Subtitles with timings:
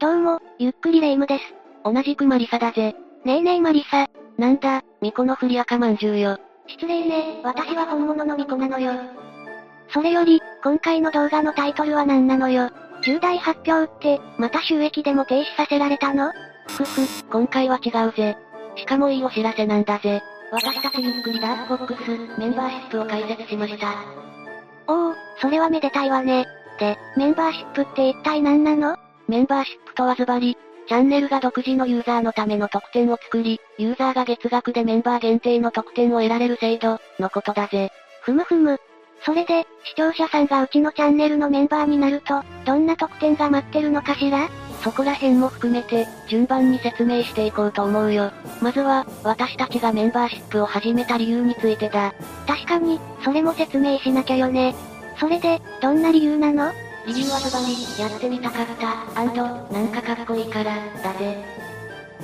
[0.00, 1.44] どうも、ゆっくりレ夢ムです。
[1.84, 2.94] 同じくマリサだぜ。
[3.26, 4.06] ねえねえマリサ。
[4.38, 6.38] なんだ、巫女のふり赤まんじゅうよ。
[6.68, 8.92] 失礼ね、私は本物の巫女なのよ。
[9.92, 12.70] それより、今回の動画のタイトルは何なのよ。
[13.02, 16.32] 重大発表って、また収益でも停止させられたの？
[16.66, 18.38] ふふ、今回は違うぜ。
[18.76, 20.22] しかもいいお知らせなんだぜ。
[20.50, 23.92] 私たちゆっくりダークボックス、メンバーシップを開設しました。
[24.86, 26.46] おお、それはめでたいわね。
[26.78, 28.96] で、メンバーシップって一体何なの？
[29.30, 30.58] メンバーシップとはズバリ、
[30.88, 37.92] チャンネルが独自のユーザーのための特典を作り、ユーザーが月額でメンバー限定の特典を得られる制度、のことだぜ。
[38.22, 38.80] ふむふむ。
[39.24, 44.48] それで、視聴者さんがうちのチャンネルのメンバーになると、どんな特典が待ってるのかしら？
[44.82, 48.32] そこら辺も含めて、順番に説明していこうと思うよ。
[48.60, 52.14] まずは、私たちがメンバーシップを始めた理由についてだ。
[52.48, 54.74] 確かに、それも説明しなきゃよね。
[55.20, 56.72] それで、どんな理由なの？
[57.06, 58.66] 理由はズバリ、やってみたかっ
[59.14, 61.44] た、アンド、なんかかっこいいから、だぜ。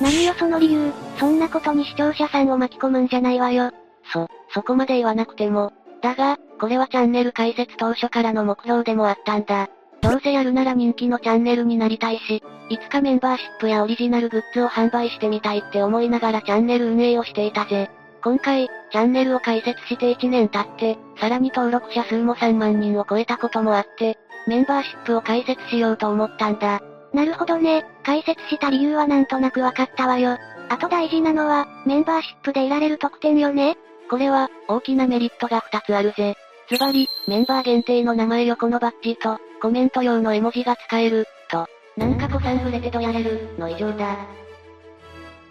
[0.00, 3.70] 何よその理由、そんなことに視聴者さんを巻き込むんじゃないわよ。
[4.12, 5.72] そ、そこまで言わなくても。
[6.00, 9.68] だが、これはチャンネル開設当初からの目標でもあったんだ。
[10.00, 17.90] どうせやるなら人気のチャンネルになりたいし、いつかメンバーシップやオリジナルグッズを販売してみたいって思いながらチャンネル運営をしていたぜ。
[18.24, 26.80] 今回、チャンネルを開設して1年経って、さらに登録者数も3万人を超えたこともあって、メンバーシップを開設しようと思ったんだ。
[27.12, 30.38] なるほどね、開設した理由はなんとなくわかったわよ。
[30.68, 33.76] あと大事なのは、メンバーシップで得られる特典よね
[34.08, 36.36] これは、大きなメリットが2つあるぜ。
[36.70, 44.16] ズバリ、メンバー限定の名前横のバッジと、コメント用の絵文字が使える、と、なんか子さん触れてとやれる、の以上だ。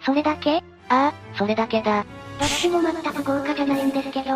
[0.04, 0.62] それだけ？
[0.88, 2.04] ああ、それだけだ。
[2.40, 4.30] どっちも全く豪華じゃないんですけど。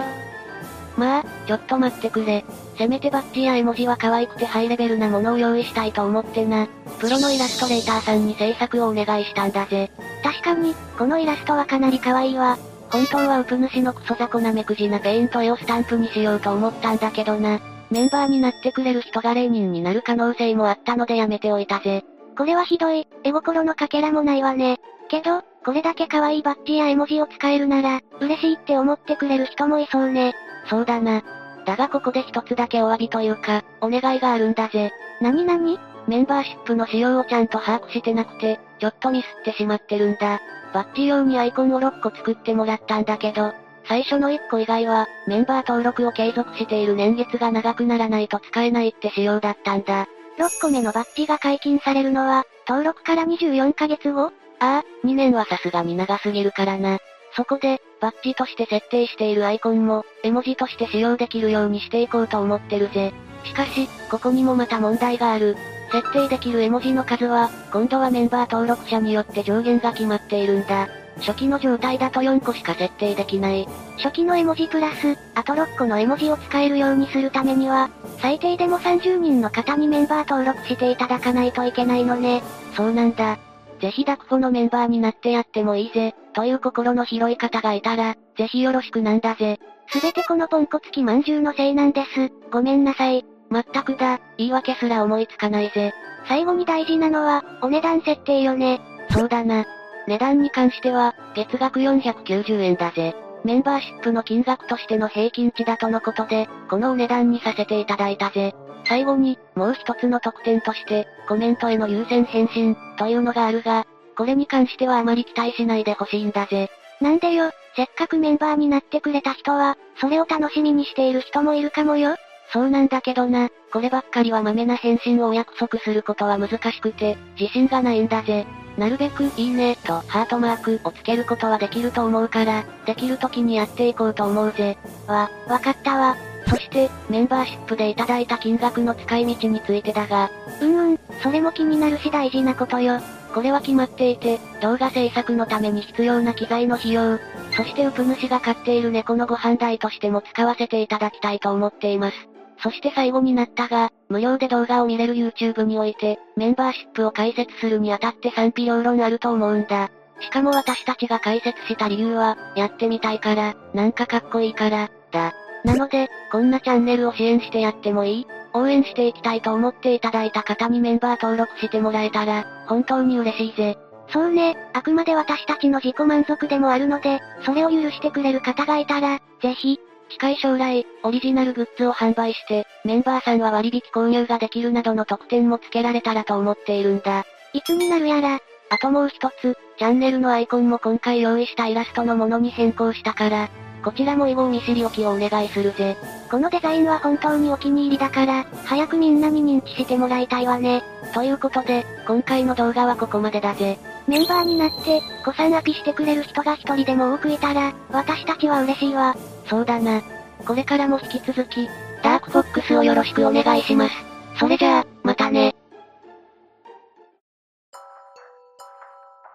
[0.96, 2.44] まあ、ちょっと待ってくれ。
[2.76, 6.66] せめてバッジや絵文字は可愛くてハイレベルなものを用意したいと思ってな。
[6.98, 9.90] プロのイラストレーターさんに制作をお願いしたんだぜ。
[10.22, 12.58] 確かに、このイラストはかなり可愛いわ。
[12.90, 17.60] 本当はウプ主のクソ雑魚なめくじなペイント絵をスタンプにしようと思ったんだけどな。
[17.90, 22.04] メンバーになってくれる人が0人になる可能性もあったのでやめておいたぜ。
[22.36, 24.78] これはひどい、絵心のかけらもないわね。
[25.08, 30.34] けど、これだけ可愛いバッジや絵文字を使えるなら、嬉しいって思ってくれる人もいそうね。
[30.68, 31.22] そうだな。
[31.66, 34.92] だがここで一つだけお詫びというか、お願いがあるんだぜ。
[35.20, 40.40] なになにメンバーシップの仕様をちゃんと把握してなくて、ちょっとミスってしまってるんだ。
[40.72, 43.52] バッジ用にアイコンを6個作ってもらったんだけど、
[43.88, 50.06] 最初の1個以外は、メンバー登録を継続している年月が長くならないと使えないって仕様だったんだ。
[50.38, 54.32] 6個目のバッジが解禁されるのは、登録から24ヶ月後？
[54.58, 56.98] ああ、2年はさすがに長すぎるからな。
[57.36, 63.12] そこで、バッジとして設定しているアイコンも、絵文字として使用できるようにしていこうと思ってるぜ。
[63.44, 65.56] しかし、ここにもまた問題がある。
[65.92, 70.88] 設定できる絵文字の数は、今度はメンバー登録者によって上限が決まっているんだ。
[71.18, 73.68] 初期の状態だと4個しか設定できない。
[73.98, 82.42] 初期の絵文字プラス、あと6個の絵文字を使えるようにするためには、最低でも30人の方にメンバー登録していただかないといけないのね。
[82.74, 83.38] そうなんだ。
[83.80, 89.58] ぜひダクフォのメンバーになってやってもいいぜ、という心の広い方がいたら、ぜひよろしくなんだぜ。
[89.88, 92.32] すべてこのポンコツきまんじゅうのせいなんです。
[92.50, 93.24] ごめんなさい。
[93.50, 95.92] まったくだ、言い訳すら思いつかないぜ。
[96.28, 98.80] 最後に大事なのは、お値段設定よね。
[99.10, 99.64] そうだな。
[100.08, 103.14] 値段に関しては、月額490円だぜ。
[103.46, 108.54] メンバーシップの金額としての平均値だとのことで、このお値段にさせていただいたぜ。
[108.84, 113.86] 最後に、もう一つの特典として、コメントへの優先返信、というのがあるが、
[114.16, 116.70] これに関してはあまり期待しないでほしいんだぜ。
[117.00, 122.16] なんでよ、せっかくメンバーになってくれた人は、それを楽しみにしている人もいるかもよ。
[122.52, 128.44] そうなんだけどな、こればっかりは豆な返信をお約束することは難しくて、自信がないんだぜ。
[128.76, 134.76] なるべくいいねとハートマークをつけることはできると思うから、できる時にやっていこうと思うぜ。
[135.06, 136.16] わ、わかったわ。
[136.48, 143.00] そして、メンバーシップでいただいた金額の使い道についてだが、うんうん、それも気になるし大事なことよ。
[143.34, 147.18] これは決まっていて、動画制作のために必要な機材の費用、
[147.56, 152.35] そしてウプ主が飼っている猫のご飯代としても使わせていただきたいと思っています。
[152.62, 159.90] そして最後になったが、無料で動画を見れる YouTube において、メンバーシップを開設するにあたって賛否両論あると思うんだ。
[160.20, 165.32] しかも私たちが開設した理由は、やってみたいから、なんかかっこいいから、だ。
[165.64, 168.26] なので、こんなチャンネルを支援してやってもいい？
[168.54, 173.76] 応援していきたいと思っていただいた方にメンバー登録してもらえたら、本当に嬉しいぜ。
[174.08, 179.80] そうね、あくまで私たちの自己満足でもあるので、それを許してくれる方がいたら、ぜひ、
[180.10, 187.24] 近い将来、オリジナルグッズを販売して、メンバーさんは割引購入ができるなどの特典も付けられたらと思っているんだ。
[187.52, 188.40] いつになるやら。
[188.68, 193.48] あともう一つ、チャンネルのアイコンも今回用意したイラストのものに変更したから、
[193.84, 195.96] こちらも以後見知りおきをお願いするぜ。
[196.28, 200.82] このデザインは本当にお気に入りだから、早くみんなに認知してもらいたいわね。
[201.14, 203.78] ということで、今回の動画はここまでだぜ。
[204.08, 209.14] メンバーになって、子さんアピしてくれる人が一人でも多くいたら、私たちは嬉しいわ。
[209.48, 210.02] そうだな。
[210.46, 211.68] これからも引き続き、
[212.02, 213.94] ダークフォックスをよろしくお願いします。
[214.38, 215.54] それじゃあ、またね。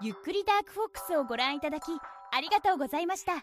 [0.02, 1.84] ゆっくりダークフォックスをご覧いただき、
[2.32, 3.34] ありがとうございました。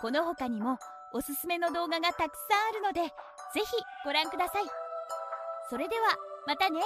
[0.00, 0.78] この他にも、
[1.12, 3.10] おすすめの動画がたくさんあるので、ぜ
[3.60, 3.66] ひ
[4.04, 4.64] ご覧ください。
[5.70, 6.16] それでは、
[6.46, 6.80] またね。